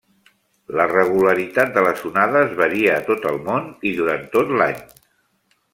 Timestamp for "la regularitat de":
0.79-1.83